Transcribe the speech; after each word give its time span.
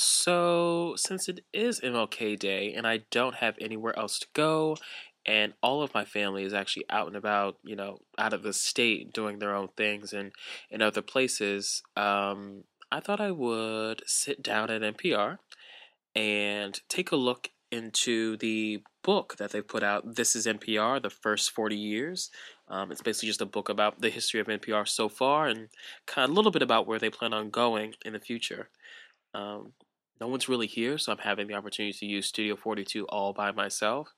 So, 0.00 0.94
since 0.96 1.28
it 1.28 1.40
is 1.52 1.80
MLK 1.80 2.38
Day 2.38 2.72
and 2.72 2.86
I 2.86 3.00
don't 3.10 3.34
have 3.36 3.56
anywhere 3.60 3.98
else 3.98 4.20
to 4.20 4.28
go, 4.32 4.76
and 5.26 5.54
all 5.60 5.82
of 5.82 5.92
my 5.92 6.04
family 6.04 6.44
is 6.44 6.54
actually 6.54 6.86
out 6.88 7.08
and 7.08 7.16
about, 7.16 7.56
you 7.64 7.74
know, 7.74 7.98
out 8.16 8.32
of 8.32 8.44
the 8.44 8.52
state 8.52 9.12
doing 9.12 9.40
their 9.40 9.54
own 9.54 9.68
things 9.76 10.12
and 10.12 10.30
in 10.70 10.82
other 10.82 11.02
places, 11.02 11.82
um, 11.96 12.62
I 12.92 13.00
thought 13.00 13.20
I 13.20 13.32
would 13.32 14.02
sit 14.06 14.40
down 14.40 14.70
at 14.70 14.82
NPR 14.82 15.38
and 16.14 16.80
take 16.88 17.10
a 17.10 17.16
look 17.16 17.50
into 17.72 18.36
the 18.36 18.82
book 19.02 19.36
that 19.38 19.50
they 19.50 19.60
put 19.60 19.82
out. 19.82 20.14
This 20.14 20.36
is 20.36 20.46
NPR, 20.46 21.02
the 21.02 21.10
first 21.10 21.50
40 21.50 21.76
years. 21.76 22.30
Um, 22.68 22.92
it's 22.92 23.02
basically 23.02 23.30
just 23.30 23.42
a 23.42 23.46
book 23.46 23.68
about 23.68 24.00
the 24.00 24.10
history 24.10 24.38
of 24.38 24.46
NPR 24.46 24.86
so 24.86 25.08
far 25.08 25.48
and 25.48 25.68
kind 26.06 26.24
of 26.24 26.30
a 26.30 26.34
little 26.34 26.52
bit 26.52 26.62
about 26.62 26.86
where 26.86 27.00
they 27.00 27.10
plan 27.10 27.34
on 27.34 27.50
going 27.50 27.94
in 28.04 28.12
the 28.12 28.20
future. 28.20 28.70
Um, 29.34 29.72
no 30.20 30.28
one's 30.28 30.48
really 30.48 30.66
here, 30.66 30.98
so 30.98 31.12
I'm 31.12 31.18
having 31.18 31.46
the 31.46 31.54
opportunity 31.54 31.96
to 31.98 32.06
use 32.06 32.26
Studio 32.26 32.56
42 32.56 33.06
all 33.06 33.32
by 33.32 33.52
myself. 33.52 34.08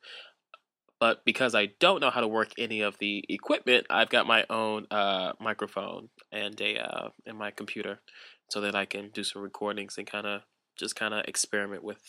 But 0.99 1.25
because 1.25 1.55
I 1.55 1.71
don't 1.81 2.01
know 2.01 2.11
how 2.11 2.21
to 2.21 2.29
work 2.29 2.51
any 2.59 2.83
of 2.83 2.99
the 2.99 3.25
equipment, 3.29 3.87
I've 3.89 4.11
got 4.11 4.27
my 4.27 4.45
own 4.51 4.87
uh, 4.91 5.33
microphone 5.41 6.11
and 6.31 6.61
a 6.61 6.79
uh, 6.79 7.09
and 7.25 7.39
my 7.39 7.51
computer, 7.51 8.01
so 8.51 8.61
that 8.61 8.75
I 8.75 8.85
can 8.85 9.09
do 9.09 9.25
some 9.25 9.41
recordings 9.41 9.97
and 9.97 10.07
kind 10.07 10.27
of 10.27 10.43
just 10.79 10.97
kind 10.97 11.15
of 11.15 11.25
experiment 11.27 11.83
with 11.83 12.03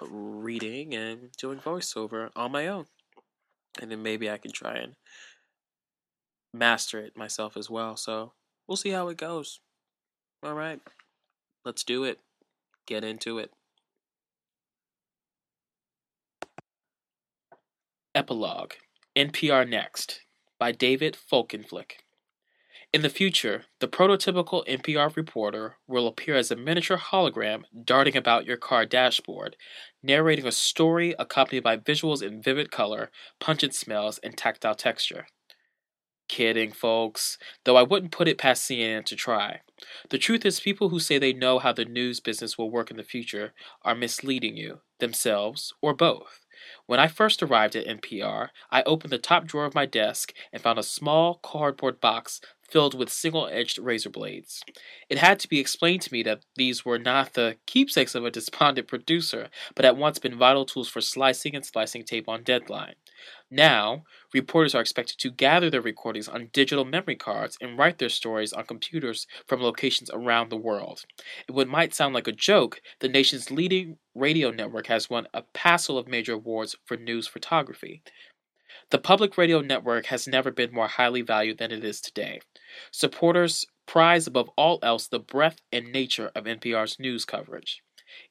reading 0.00 0.94
and 0.94 1.30
doing 1.38 1.58
voiceover 1.58 2.30
on 2.34 2.52
my 2.52 2.66
own, 2.66 2.86
and 3.80 3.90
then 3.90 4.02
maybe 4.02 4.30
I 4.30 4.38
can 4.38 4.52
try 4.52 4.76
and 4.76 4.94
master 6.54 6.98
it 6.98 7.16
myself 7.16 7.56
as 7.58 7.68
well. 7.68 7.96
So 7.96 8.32
we'll 8.66 8.76
see 8.76 8.90
how 8.90 9.08
it 9.08 9.18
goes. 9.18 9.60
All 10.42 10.54
right, 10.54 10.80
let's 11.64 11.84
do 11.84 12.04
it. 12.04 12.20
Get 12.86 13.04
into 13.04 13.38
it. 13.38 13.52
Epilogue 18.14 18.72
NPR 19.16 19.68
Next 19.68 20.20
by 20.58 20.72
David 20.72 21.16
Folkenflik. 21.16 22.02
In 22.92 23.00
the 23.00 23.08
future, 23.08 23.64
the 23.80 23.88
prototypical 23.88 24.66
NPR 24.68 25.16
reporter 25.16 25.76
will 25.86 26.06
appear 26.06 26.36
as 26.36 26.50
a 26.50 26.56
miniature 26.56 26.98
hologram 26.98 27.62
darting 27.84 28.16
about 28.18 28.44
your 28.44 28.58
car 28.58 28.84
dashboard, 28.84 29.56
narrating 30.02 30.46
a 30.46 30.52
story 30.52 31.14
accompanied 31.18 31.62
by 31.62 31.78
visuals 31.78 32.22
in 32.22 32.42
vivid 32.42 32.70
color, 32.70 33.10
pungent 33.40 33.74
smells, 33.74 34.18
and 34.18 34.36
tactile 34.36 34.74
texture. 34.74 35.26
Kidding, 36.28 36.70
folks, 36.70 37.38
though 37.64 37.76
I 37.76 37.82
wouldn't 37.82 38.12
put 38.12 38.28
it 38.28 38.36
past 38.36 38.68
CNN 38.68 39.06
to 39.06 39.16
try. 39.16 39.60
The 40.10 40.18
truth 40.18 40.44
is, 40.44 40.60
people 40.60 40.88
who 40.90 41.00
say 41.00 41.18
they 41.18 41.32
know 41.32 41.58
how 41.58 41.72
the 41.72 41.84
news 41.84 42.20
business 42.20 42.56
will 42.56 42.70
work 42.70 42.90
in 42.90 42.96
the 42.96 43.02
future 43.02 43.52
are 43.82 43.94
misleading 43.94 44.56
you, 44.56 44.80
themselves, 44.98 45.74
or 45.80 45.94
both. 45.94 46.46
When 46.86 47.00
I 47.00 47.08
first 47.08 47.42
arrived 47.42 47.74
at 47.74 47.86
NPR, 47.86 48.50
I 48.70 48.82
opened 48.84 49.12
the 49.12 49.18
top 49.18 49.46
drawer 49.46 49.64
of 49.64 49.74
my 49.74 49.86
desk 49.86 50.32
and 50.52 50.62
found 50.62 50.78
a 50.78 50.84
small 50.84 51.36
cardboard 51.42 52.00
box 52.00 52.40
filled 52.72 52.98
with 52.98 53.10
single 53.10 53.46
edged 53.48 53.78
razor 53.78 54.08
blades. 54.08 54.62
It 55.10 55.18
had 55.18 55.38
to 55.40 55.48
be 55.48 55.60
explained 55.60 56.00
to 56.02 56.12
me 56.12 56.22
that 56.22 56.40
these 56.56 56.84
were 56.84 56.98
not 56.98 57.34
the 57.34 57.58
keepsakes 57.66 58.14
of 58.14 58.24
a 58.24 58.30
despondent 58.30 58.88
producer, 58.88 59.50
but 59.74 59.84
had 59.84 59.98
once 59.98 60.18
been 60.18 60.38
vital 60.38 60.64
tools 60.64 60.88
for 60.88 61.02
slicing 61.02 61.54
and 61.54 61.66
splicing 61.66 62.04
tape 62.04 62.28
on 62.28 62.42
deadline. 62.42 62.94
Now, 63.50 64.04
reporters 64.32 64.74
are 64.74 64.80
expected 64.80 65.18
to 65.18 65.30
gather 65.30 65.68
their 65.68 65.82
recordings 65.82 66.28
on 66.28 66.48
digital 66.54 66.86
memory 66.86 67.16
cards 67.16 67.58
and 67.60 67.76
write 67.76 67.98
their 67.98 68.08
stories 68.08 68.54
on 68.54 68.64
computers 68.64 69.26
from 69.46 69.62
locations 69.62 70.10
around 70.10 70.48
the 70.48 70.56
world. 70.56 71.04
In 71.46 71.54
what 71.54 71.68
might 71.68 71.94
sound 71.94 72.14
like 72.14 72.26
a 72.26 72.32
joke, 72.32 72.80
the 73.00 73.08
nation's 73.08 73.50
leading 73.50 73.98
radio 74.14 74.50
network 74.50 74.86
has 74.86 75.10
won 75.10 75.26
a 75.34 75.42
passel 75.52 75.98
of 75.98 76.08
major 76.08 76.32
awards 76.32 76.76
for 76.86 76.96
news 76.96 77.28
photography. 77.28 78.02
The 78.92 78.98
public 78.98 79.38
radio 79.38 79.62
network 79.62 80.04
has 80.06 80.28
never 80.28 80.50
been 80.50 80.70
more 80.70 80.86
highly 80.86 81.22
valued 81.22 81.56
than 81.56 81.72
it 81.72 81.82
is 81.82 81.98
today. 81.98 82.42
Supporters 82.90 83.64
prize 83.86 84.26
above 84.26 84.50
all 84.54 84.78
else 84.82 85.08
the 85.08 85.18
breadth 85.18 85.62
and 85.72 85.90
nature 85.90 86.30
of 86.34 86.44
NPR's 86.44 87.00
news 87.00 87.24
coverage. 87.24 87.82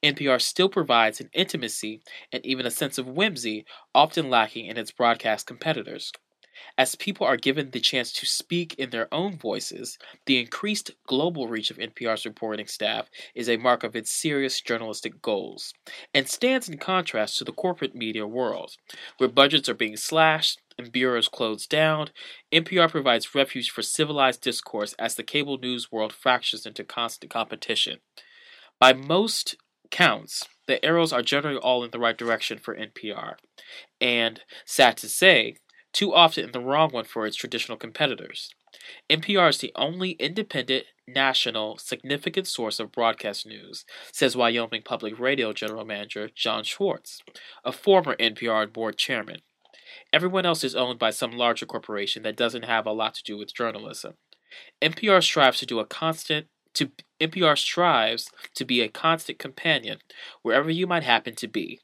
NPR 0.03 0.39
still 0.39 0.69
provides 0.69 1.19
an 1.19 1.31
intimacy 1.33 2.03
and 2.31 2.45
even 2.45 2.67
a 2.67 2.69
sense 2.69 2.99
of 2.99 3.07
whimsy 3.07 3.65
often 3.95 4.29
lacking 4.29 4.67
in 4.67 4.77
its 4.77 4.91
broadcast 4.91 5.47
competitors. 5.47 6.11
As 6.77 6.95
people 6.95 7.27
are 7.27 7.37
given 7.37 7.71
the 7.71 7.79
chance 7.79 8.11
to 8.13 8.25
speak 8.25 8.73
in 8.75 8.89
their 8.89 9.13
own 9.13 9.37
voices, 9.37 9.97
the 10.25 10.39
increased 10.39 10.91
global 11.07 11.47
reach 11.47 11.71
of 11.71 11.77
NPR's 11.77 12.25
reporting 12.25 12.67
staff 12.67 13.09
is 13.35 13.49
a 13.49 13.57
mark 13.57 13.83
of 13.83 13.95
its 13.95 14.11
serious 14.11 14.61
journalistic 14.61 15.21
goals, 15.21 15.73
and 16.13 16.27
stands 16.27 16.69
in 16.69 16.77
contrast 16.77 17.37
to 17.37 17.43
the 17.43 17.51
corporate 17.51 17.95
media 17.95 18.25
world, 18.25 18.71
where 19.17 19.29
budgets 19.29 19.69
are 19.69 19.73
being 19.73 19.97
slashed 19.97 20.59
and 20.77 20.91
bureaus 20.91 21.27
closed 21.27 21.69
down. 21.69 22.09
NPR 22.51 22.89
provides 22.89 23.35
refuge 23.35 23.69
for 23.69 23.81
civilized 23.81 24.41
discourse 24.41 24.93
as 24.93 25.15
the 25.15 25.23
cable 25.23 25.57
news 25.57 25.91
world 25.91 26.13
fractures 26.13 26.65
into 26.65 26.83
constant 26.83 27.31
competition. 27.31 27.99
By 28.79 28.93
most 28.93 29.55
counts, 29.91 30.47
the 30.67 30.83
arrows 30.83 31.13
are 31.13 31.21
generally 31.21 31.59
all 31.59 31.83
in 31.83 31.91
the 31.91 31.99
right 31.99 32.17
direction 32.17 32.57
for 32.57 32.75
NPR. 32.75 33.35
And, 33.99 34.41
sad 34.65 34.97
to 34.97 35.09
say, 35.09 35.57
too 35.93 36.13
often 36.13 36.51
the 36.51 36.59
wrong 36.59 36.91
one 36.91 37.05
for 37.05 37.25
its 37.25 37.35
traditional 37.35 37.77
competitors. 37.77 38.53
NPR 39.09 39.49
is 39.49 39.57
the 39.57 39.71
only 39.75 40.11
independent, 40.11 40.85
national, 41.07 41.77
significant 41.77 42.47
source 42.47 42.79
of 42.79 42.91
broadcast 42.91 43.45
news, 43.45 43.85
says 44.11 44.35
Wyoming 44.35 44.81
Public 44.83 45.19
Radio 45.19 45.51
General 45.53 45.85
Manager 45.85 46.29
John 46.33 46.63
Schwartz, 46.63 47.21
a 47.65 47.71
former 47.71 48.15
NPR 48.15 48.71
board 48.71 48.97
chairman. 48.97 49.41
Everyone 50.13 50.45
else 50.45 50.63
is 50.63 50.75
owned 50.75 50.99
by 50.99 51.09
some 51.09 51.31
larger 51.31 51.65
corporation 51.65 52.23
that 52.23 52.37
doesn't 52.37 52.65
have 52.65 52.85
a 52.85 52.91
lot 52.91 53.13
to 53.15 53.23
do 53.23 53.37
with 53.37 53.53
journalism. 53.53 54.13
NPR 54.81 55.23
strives 55.23 55.59
to 55.59 55.65
do 55.65 55.79
a 55.79 55.85
constant 55.85 56.47
to 56.73 56.91
NPR 57.19 57.57
strives 57.57 58.29
to 58.55 58.65
be 58.65 58.81
a 58.81 58.87
constant 58.87 59.37
companion 59.37 59.99
wherever 60.41 60.69
you 60.69 60.87
might 60.87 61.03
happen 61.03 61.35
to 61.35 61.47
be, 61.47 61.81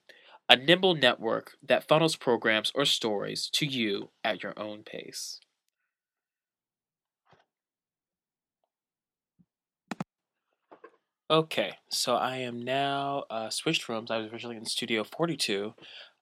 a 0.50 0.56
nimble 0.56 0.96
network 0.96 1.58
that 1.62 1.88
funnels 1.88 2.16
programs 2.16 2.72
or 2.74 2.85
stories 2.85 3.50
to 3.53 3.66
you 3.66 4.09
at 4.24 4.44
your 4.44 4.58
own 4.58 4.84
pace. 4.84 5.40
Okay, 11.30 11.74
so 11.90 12.16
I 12.16 12.38
am 12.38 12.62
now 12.62 13.25
uh, 13.30 13.50
switched 13.50 13.90
rooms. 13.90 14.09
I 14.09 14.18
was 14.18 14.31
originally 14.31 14.56
in 14.56 14.63
Studio 14.63 15.03
42, 15.03 15.74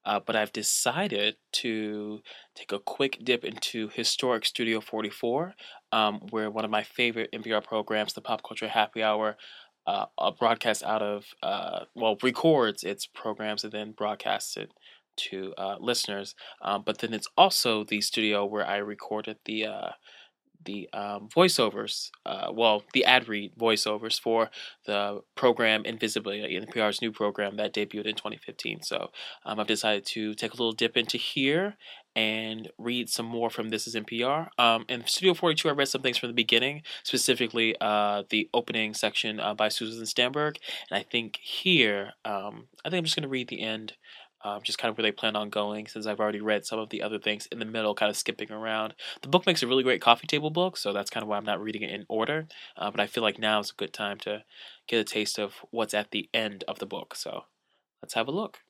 uh, 0.04 0.18
but 0.18 0.34
I've 0.34 0.52
decided 0.52 1.36
to 1.52 2.22
take 2.56 2.72
a 2.72 2.80
quick 2.80 3.20
dip 3.22 3.44
into 3.44 3.88
historic 3.88 4.44
Studio 4.44 4.80
44, 4.80 5.54
um, 5.92 6.22
where 6.30 6.50
one 6.50 6.64
of 6.64 6.72
my 6.72 6.82
favorite 6.82 7.30
NPR 7.32 7.62
programs, 7.62 8.14
the 8.14 8.20
Pop 8.20 8.42
Culture 8.42 8.66
Happy 8.66 9.00
Hour, 9.00 9.36
uh, 9.86 10.06
broadcasts 10.38 10.82
out 10.82 11.02
of, 11.02 11.24
uh, 11.42 11.80
well, 11.94 12.16
records 12.22 12.82
its 12.82 13.06
programs 13.06 13.64
and 13.64 13.72
then 13.72 13.92
broadcasts 13.92 14.56
it 14.56 14.72
to 15.16 15.54
uh, 15.56 15.76
listeners. 15.80 16.34
Um, 16.62 16.82
but 16.84 16.98
then 16.98 17.14
it's 17.14 17.28
also 17.36 17.84
the 17.84 18.00
studio 18.00 18.44
where 18.44 18.66
I 18.66 18.76
recorded 18.76 19.38
the 19.44 19.66
uh, 19.66 19.90
the 20.64 20.88
um, 20.92 21.28
voiceovers, 21.28 22.10
uh, 22.26 22.48
well, 22.52 22.82
the 22.92 23.04
ad 23.04 23.28
read 23.28 23.52
voiceovers 23.56 24.20
for 24.20 24.50
the 24.84 25.20
program 25.36 25.84
Invisibilia, 25.84 26.60
NPR's 26.66 27.00
new 27.00 27.12
program 27.12 27.56
that 27.56 27.72
debuted 27.72 28.06
in 28.06 28.16
2015. 28.16 28.82
So 28.82 29.10
um, 29.44 29.60
I've 29.60 29.68
decided 29.68 30.04
to 30.06 30.34
take 30.34 30.52
a 30.52 30.56
little 30.56 30.72
dip 30.72 30.96
into 30.96 31.18
here 31.18 31.76
and 32.16 32.70
read 32.78 33.08
some 33.08 33.26
more 33.26 33.50
from 33.50 33.68
This 33.68 33.86
is 33.86 33.94
NPR. 33.94 34.48
Um, 34.58 34.86
in 34.88 35.06
Studio 35.06 35.34
42, 35.34 35.68
I 35.68 35.72
read 35.72 35.88
some 35.88 36.02
things 36.02 36.18
from 36.18 36.30
the 36.30 36.34
beginning, 36.34 36.82
specifically 37.04 37.76
uh, 37.80 38.24
the 38.30 38.48
opening 38.52 38.94
section 38.94 39.38
uh, 39.38 39.54
by 39.54 39.68
Susan 39.68 40.06
Stamberg. 40.06 40.58
And 40.90 40.98
I 40.98 41.02
think 41.02 41.36
here, 41.36 42.14
um, 42.24 42.68
I 42.84 42.90
think 42.90 42.98
I'm 42.98 43.04
just 43.04 43.14
going 43.14 43.22
to 43.22 43.28
read 43.28 43.48
the 43.48 43.60
end 43.60 43.92
um, 44.46 44.60
just 44.62 44.78
kind 44.78 44.90
of 44.90 44.96
where 44.96 45.02
they 45.02 45.12
plan 45.12 45.34
on 45.34 45.50
going 45.50 45.88
since 45.88 46.06
I've 46.06 46.20
already 46.20 46.40
read 46.40 46.64
some 46.64 46.78
of 46.78 46.90
the 46.90 47.02
other 47.02 47.18
things 47.18 47.46
in 47.46 47.58
the 47.58 47.64
middle, 47.64 47.94
kind 47.94 48.10
of 48.10 48.16
skipping 48.16 48.52
around. 48.52 48.94
The 49.22 49.28
book 49.28 49.44
makes 49.44 49.62
a 49.62 49.66
really 49.66 49.82
great 49.82 50.00
coffee 50.00 50.28
table 50.28 50.50
book, 50.50 50.76
so 50.76 50.92
that's 50.92 51.10
kind 51.10 51.22
of 51.22 51.28
why 51.28 51.36
I'm 51.36 51.44
not 51.44 51.60
reading 51.60 51.82
it 51.82 51.90
in 51.90 52.06
order. 52.08 52.46
Uh, 52.76 52.90
but 52.90 53.00
I 53.00 53.06
feel 53.06 53.24
like 53.24 53.38
now 53.38 53.58
is 53.58 53.70
a 53.70 53.74
good 53.74 53.92
time 53.92 54.18
to 54.18 54.44
get 54.86 55.00
a 55.00 55.04
taste 55.04 55.38
of 55.38 55.54
what's 55.70 55.94
at 55.94 56.12
the 56.12 56.28
end 56.32 56.62
of 56.68 56.78
the 56.78 56.86
book. 56.86 57.16
So 57.16 57.44
let's 58.00 58.14
have 58.14 58.28
a 58.28 58.32
look. 58.32 58.60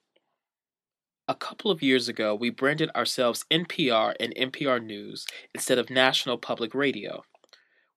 A 1.28 1.34
couple 1.34 1.73
of 1.73 1.82
years 1.82 2.08
ago, 2.08 2.37
we 2.37 2.50
branded 2.50 2.88
ourselves 2.94 3.46
NPR 3.50 4.14
and 4.20 4.32
NPR 4.37 4.81
News 4.81 5.26
instead 5.52 5.76
of 5.76 5.90
National 5.90 6.38
Public 6.38 6.73
Radio. 6.73 7.25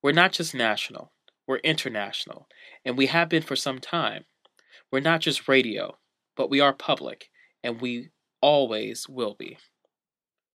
We're 0.02 0.14
not 0.14 0.32
just 0.32 0.56
national, 0.56 1.12
we're 1.46 1.58
international, 1.58 2.48
and 2.84 2.98
we 2.98 3.06
have 3.06 3.30
been 3.30 3.44
for 3.44 3.56
some 3.56 3.78
time. 3.78 4.26
We're 4.92 5.02
not 5.02 5.22
just 5.22 5.48
radio, 5.48 6.00
but 6.36 6.50
we 6.50 6.60
are 6.60 6.74
public 6.74 7.30
and 7.64 7.80
we 7.80 8.10
always 8.42 9.08
will 9.08 9.36
be. 9.38 9.60